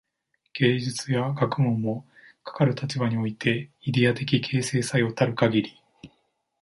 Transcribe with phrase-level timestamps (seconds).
[0.55, 2.07] 芸術や学問も、
[2.43, 5.79] かかる立場においてイデヤ的形成作用たるかぎり、